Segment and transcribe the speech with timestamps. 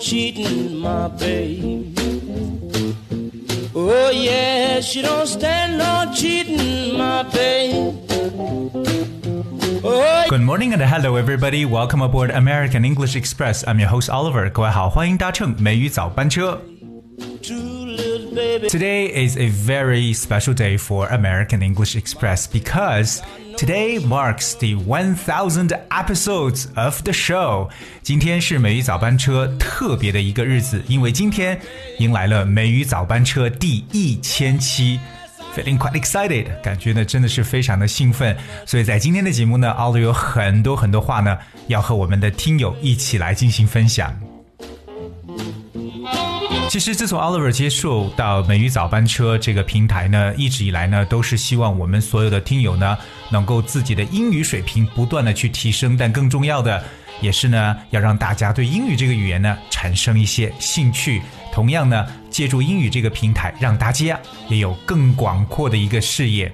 [0.00, 1.98] cheating, my babe.
[3.74, 7.94] Oh, yeah, she don't stand no cheating, my babe.
[9.84, 11.64] Oh, Good morning and hello everybody.
[11.64, 13.64] Welcome aboard American English Express.
[13.66, 14.50] I'm your host Oliver.
[14.50, 16.60] 各位好，欢迎搭乘美语早班车。
[17.42, 18.68] true little baby.
[18.68, 23.20] Today is a very special day for American English Express because
[23.61, 27.69] today marks the 1000 episodes of the show.
[28.01, 31.59] 今天是美语早班车特别的一个日子，因为今天
[31.99, 34.99] 迎来了美语早班车第一千期。
[35.55, 41.37] Feeling quite excited，感觉呢真的是非常的兴奋，所以在今天的节目呢，奥利有很多很多话呢
[41.67, 44.11] 要和我们的听友一起来进行分享。
[46.71, 52.97] 其实，自从 Oliver 接受到美语早班车这个平台呢，一直以来呢，都是希望我们所有的听友呢，
[53.29, 56.81] 能够自己的英语水平不断的去提升，但更重要的
[57.19, 61.21] 也是呢，要让大家对英语这个语言呢产生一些兴趣。
[61.51, 66.49] 同样呢，借助英语这个平台，让大家也有更广阔的一个视野。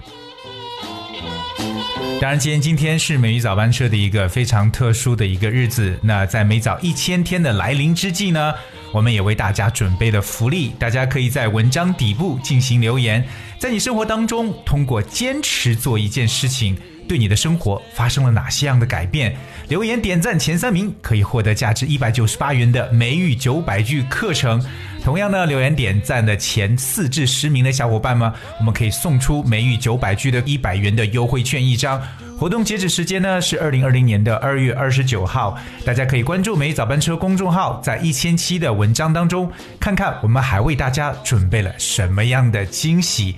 [2.20, 5.96] 当然，今天今天是美语早班车的一个非常特殊的一个日子。
[6.02, 8.52] 那在美早一千天的来临之际呢，
[8.92, 13.24] 我们也为大家准备了福利，大家可以在文章底部进行留言，
[13.60, 16.76] 在你生活当中通过坚持做一件事情，
[17.08, 19.36] 对你的生活发生了哪些样的改变？
[19.68, 24.64] 留言点赞前三名可以获得价值一百九十八元的美语九百句课程。
[25.04, 32.02] 同样呢，留言点赞的前四至十名的小伙伴们，我们可以送出美语九百句的一百元的优惠券一张。
[32.38, 39.50] 活动截止时间呢是二零二零年的二月二十九号，大家可以关注美早班车公众号，在一千期的文章当中
[39.80, 43.36] 看看我们还为大家准备了什么样的惊喜。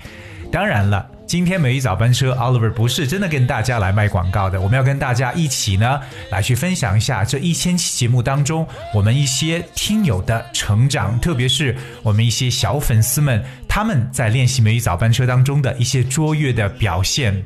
[0.50, 1.19] 当然了。
[1.30, 17.44] 今天美语早班车，Oliver 不是真的跟大家来卖广告的，我们要跟大家一起呢来去分享一下这一千期节目当中我们一些听友的成长，特别是我们一些小粉丝们他们在练习美语早班车当中的一些卓越的表现。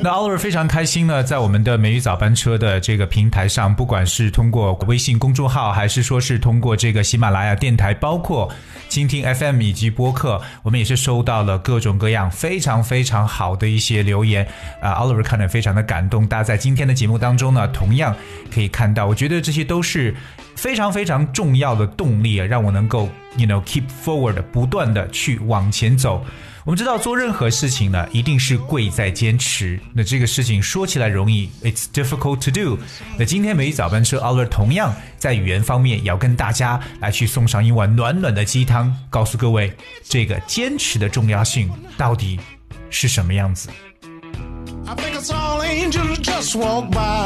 [0.00, 8.50] 那 Oliver 非常开心呢，在我们的美语早班车的这个平台上，不管是通过微信公众号，还是说是通过这个喜马拉雅电台，包括
[8.90, 14.46] 蜻蜓 FM 以及播客，我们也是收到了各种各样非常非常好的一些留言
[14.82, 16.26] 啊、o l i v e r 看着非常的感动。
[16.26, 18.14] 大家在今天的节目当中呢，同样
[18.52, 20.14] 可以看到，我觉得这些都是
[20.54, 26.22] 非常非常重要的动力啊，让我能够 you know keep forward，不断的去往前走。
[26.64, 29.78] 我们知道做任何事情呢，一定是贵在坚持。
[29.92, 32.78] 那这个事情说起来容易，it's difficult to do。
[33.18, 42.40] 那今天美语早班车 Oliver 同样在语言方面也要跟大家来去送上一碗暖暖的鸡汤，告诉各位这个坚持的重要性到底
[42.88, 43.68] 是什么样子。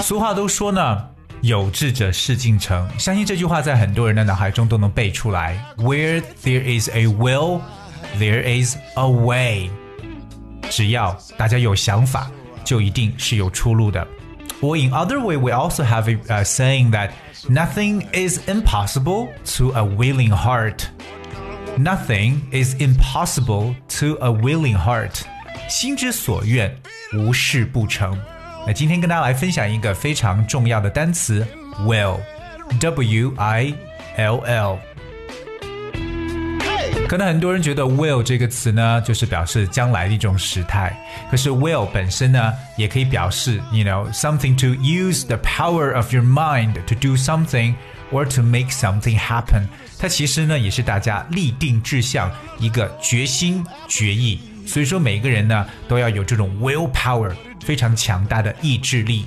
[0.03, 1.05] 俗话都说呢，
[1.43, 2.89] 有志者事竟成。
[2.99, 5.65] 相信这句话在很多人的脑海中都能背出来。
[5.77, 7.61] Where there is a will,
[8.18, 9.70] there is a way。
[10.70, 12.32] 只要大家有想法，
[12.64, 14.08] 就一定是有出路的。
[14.62, 17.12] Or in other way, we also have a uh, saying that
[17.50, 20.86] nothing is impossible to a willing heart.
[21.78, 25.24] Nothing is impossible to a willing heart.
[25.68, 26.76] 心之所愿，
[27.14, 28.18] 无事不成。
[28.66, 31.46] 那今天跟大家来分享一个非常重要的单词，
[31.82, 33.74] will，w i
[34.16, 34.80] l l。
[37.09, 40.95] 可能很多人觉得 will 这个词呢，就是表示将来的一种时态。
[41.31, 47.75] 可是 will 本身呢，也可以表示，you know something to use the power of your mind to do something
[48.13, 49.63] or to make something happen。
[49.99, 54.39] 它其实呢，也是大家立定志向一个决心决意。
[54.67, 57.33] 所以说，每个人呢，都要有这种 will power，
[57.65, 59.25] 非常强大的意志力。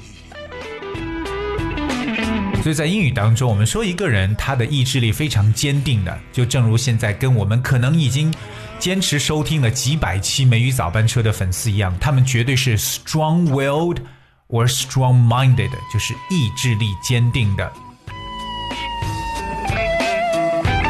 [2.61, 8.31] 所以在英语当中，我们说一个人他的意志力非常坚定的，就正如现在跟我们可能已经
[8.77, 13.97] 坚持收听了几百期美语早班车的粉丝一样，他们绝对是 strong-willed
[14.49, 17.71] or strong-minded，就是意志力坚定的。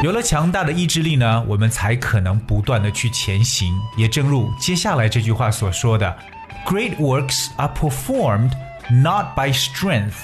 [0.03, 3.73] 有了强大的意志力呢，我们才可能不断的去前行。
[3.95, 6.17] 也正如接下来这句话所说的
[6.65, 8.51] ，Great works are performed
[8.89, 10.15] not by strength,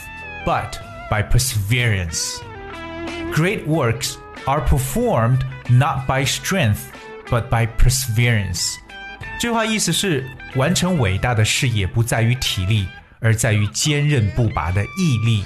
[0.45, 0.73] but
[1.10, 2.40] by perseverance.
[3.32, 4.16] Great works
[4.46, 6.80] are performed not by strength,
[7.28, 8.76] but by perseverance.
[9.40, 10.24] 这句话意思是，
[10.54, 12.86] 完成伟大的事业不在于体力，
[13.20, 15.44] 而在于坚韧不拔的毅力。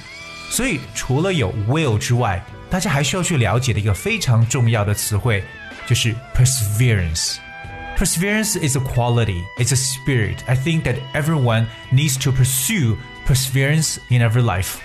[0.50, 5.42] 所以，除了有 will 之外，大家还需要去了解的一个非常重要的词汇，
[5.86, 10.36] 就是 perseverance。Perseverance is a quality, it's a spirit.
[10.46, 12.96] I think that everyone needs to pursue
[13.26, 14.76] perseverance in every life。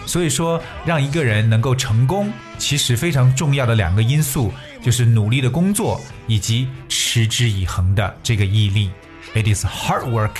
[0.06, 4.54] 所以说，让一个人能够成功，其实非常重要的两个因素
[4.84, 8.92] 就是努力的工作以及持之以恒的这个毅力。
[9.34, 10.36] It is hard work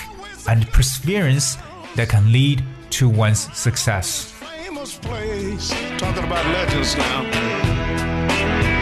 [0.46, 1.54] and perseverance
[1.96, 2.60] that can lead
[2.97, 4.25] to one's success.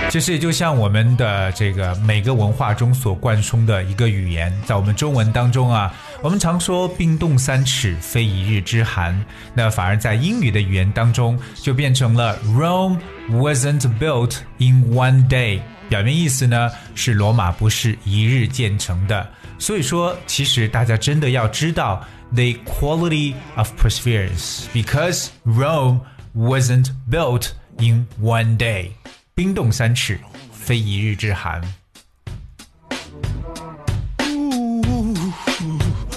[0.10, 9.20] 其实也就像我们的这个每个文化中所贯通的一个语言，在我们中文当中啊，我们常说“冰冻三尺，非一日之寒”，
[9.56, 13.00] 那反而在英语的语言当中就变成了 “Rome
[13.32, 19.28] wasn't built in one day”，表面意思呢是罗马不是一日建成的。
[19.58, 26.01] 所以说，其实大家真的要知道 the quality of perseverance，because Rome
[26.35, 28.93] wasn't built in one day。
[29.35, 30.19] 冰冻三尺，
[30.53, 31.63] 非一日之寒。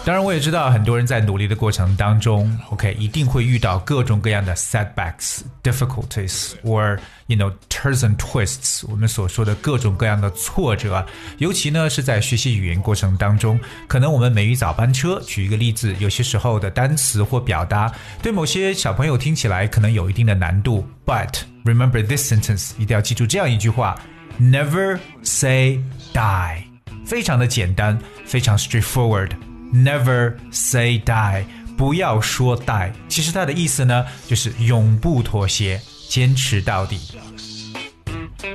[0.06, 11.04] 当然，我也知道很多人在努力的过程当中，OK，一定会遇到各种各样的 setbacks、difficulties，or you know turns and twists，我们所说的各种各样的挫折。
[11.38, 13.58] 尤其呢是在学习语言过程当中，
[13.88, 17.92] 可能我们美语早班车，举一个例子，有些时候的单词或表达，
[18.22, 20.88] 对某些小朋友听起来可能有一定的难度。
[21.04, 24.00] But remember this sentence，一定要记住这样一句话
[24.40, 25.80] ：Never say
[26.14, 26.62] die，
[27.04, 29.30] 非常的简单，非常 straightforward。
[29.72, 31.44] Never say die，
[31.76, 32.92] 不要说 die。
[33.08, 36.98] 其实它的意思呢，就是永不妥协，坚持到底。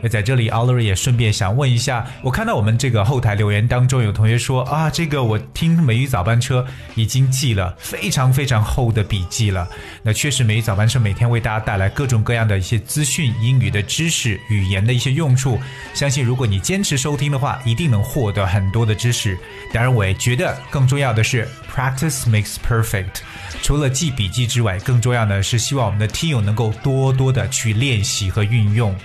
[0.01, 6.65] 那在这里 o l i r 也顺便想问一下，我看到我们这个后台留言当中有同学说啊，这个我听美语早班车
[6.95, 9.67] 已经记了非常非常厚的笔记了。
[10.03, 15.59] 那确实，美语早班车每天为大家带来各种各样的一些资讯、英语的知识、语言的一些用处。
[15.93, 19.37] 相信如果你坚持收听的话，一定能获得很多的知识。
[19.73, 23.21] 当然，我也觉得更重要的是 practice makes perfect。
[23.61, 28.95] 除了记笔记之外，更重要的是希望我们的听友能够多多的去练习和运用。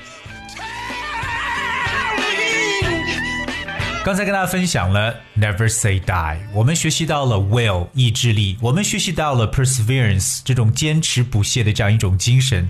[4.07, 12.69] 刚才跟大家分享了 never say die，我们学习到了 will 意志力，我们学习到了 perseverance 这种坚持不懈的这样一种精神。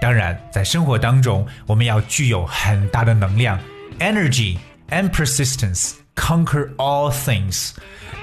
[0.00, 3.58] 当然，在生活当中，我们要具有很大的能量
[3.98, 4.58] energy
[4.90, 7.70] and persistence conquer all things。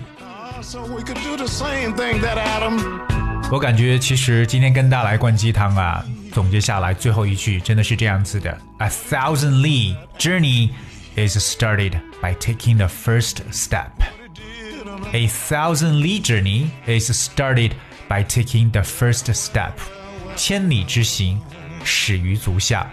[3.51, 10.69] 我感觉其实今天跟大家来灌鸡汤啊，总结下来最后一句真的是这样子的：A thousand li journey
[11.15, 13.89] is started by taking the first step.
[15.13, 17.71] A thousand li journey is started
[18.08, 19.72] By taking the first step.
[20.36, 21.40] 千里之行，
[21.84, 22.86] 始于足下。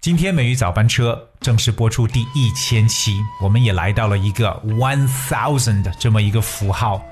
[0.00, 7.02] 今天美语早班车正式播出第一千期，我们也来到了一个 one thousand 这么一个符号。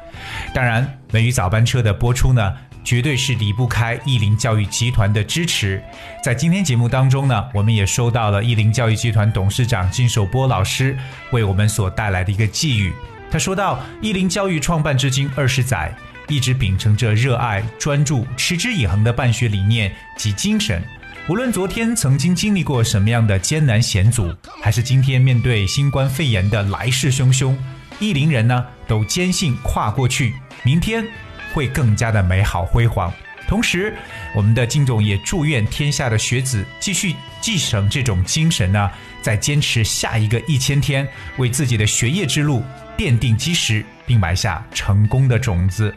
[0.55, 2.55] 当然，美语早班车的播出呢，
[2.85, 5.83] 绝对是离不开意林教育集团的支持。
[6.23, 10.97] 在今天节目当中呢，我们也收到了意林教育集团董事长金守波老师
[11.33, 12.95] 为我们所带来的一个寄语。
[13.31, 15.95] 他说到，意林教育创办至今二十载，
[16.29, 20.83] 一直秉承着热爱、专注、持之以恒的办学理念及精神。
[21.29, 27.57] 无论昨天曾经经历过什么样的艰难险阻，还是今天面对新冠肺炎的来势汹汹，
[27.99, 31.05] 意林人呢都坚信跨过去，明天
[31.53, 33.13] 会更加的美好辉煌。
[33.49, 33.95] 同时，
[34.35, 38.91] 我们的金总也祝愿天下的学子继续继承这种精神呢，
[39.23, 41.07] 在坚持下一个一千天，
[41.39, 42.63] 为自己的学业之路
[42.98, 45.94] 奠定基石，并埋下成功的种子。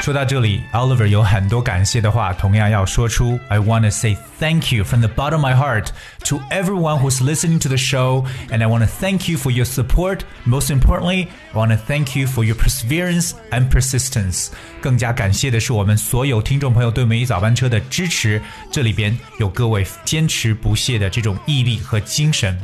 [0.00, 3.38] 说到这里，Oliver 有很多感谢的话，同样要说出。
[3.50, 5.88] I want to say thank you from the bottom of my heart
[6.24, 9.66] to everyone who's listening to the show, and I want to thank you for your
[9.66, 10.20] support.
[10.44, 14.48] Most importantly, I want to thank you for your perseverance and persistence.
[14.80, 18.40] 更加感谢的是我们所有听众朋友对每一早班车的支持，
[18.72, 22.58] 这里边有各位坚持不懈的这种毅力和精神。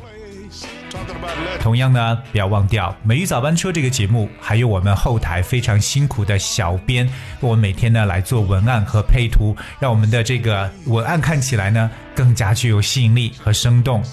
[1.61, 7.07] 同样呢，不要忘掉《美语早班车》这个节目，还有我们后台非常辛苦的小编，
[7.39, 14.03] 我们每天呢来做文案和配图，让我们的这个文案看起来呢更加具有吸引力和生动。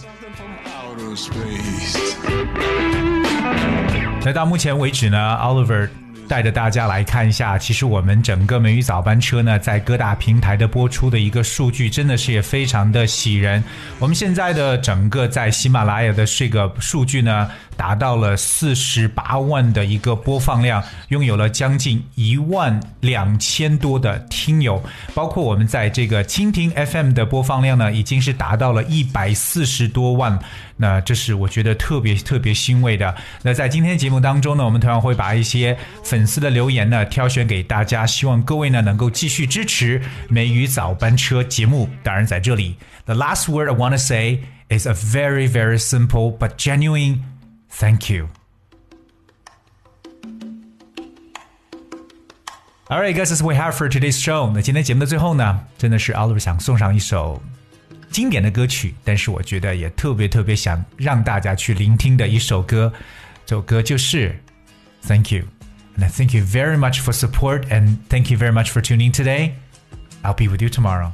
[4.24, 5.88] 那到目前为止呢，Oliver
[6.28, 13.62] 带着大家来看一下，其实我们整个美语早班车呢，在各大平台的播出的一个数据，真的是也非常的喜人。
[13.98, 24.82] 我们现在的整个在喜马拉雅的这个数据呢，达到了四十八万的一个播放量，拥有了将近一万两千多的听友，
[25.14, 30.38] 包括我们在这个蜻蜓 FM 的播放量呢，已经是达到了一百四十多万。
[30.78, 33.14] 那这是我觉得特别特别欣慰的。
[33.40, 35.74] 那在今天节目当中呢，我们同样会把一些
[36.15, 41.89] 粉丝的留言呢挑选给大家，希望各位呢能够继续支持美语早班车节目。
[42.03, 42.75] 当然，在这里，
[43.05, 44.39] the last word I want to say
[44.69, 47.19] is a very very simple but genuine
[47.69, 48.27] thank you.
[52.87, 54.51] All right, guys, that's what we have for today's show.
[54.53, 57.41] 那今天节目的最后呢，真的是 Oliver 想送上一首
[58.09, 62.91] 经典的歌曲，但是我觉得也特别特别想让大家去聆听的一首歌，
[63.45, 64.37] 这首歌就是《
[65.07, 65.43] Thank You》。
[65.96, 69.10] And I thank you very much for support and thank you very much for tuning
[69.12, 69.54] today.
[70.22, 71.12] I'll be with you tomorrow.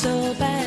[0.00, 0.59] So bad.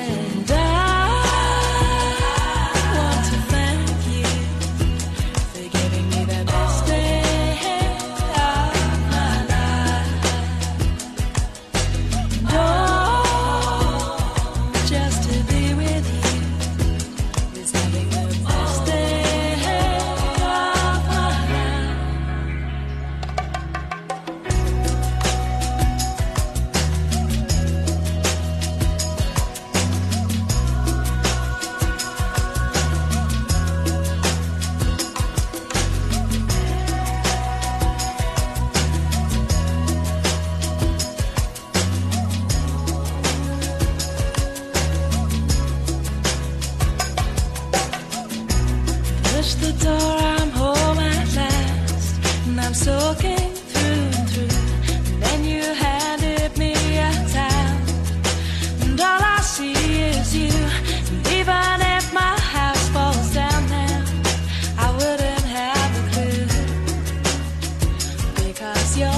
[68.64, 69.13] muchas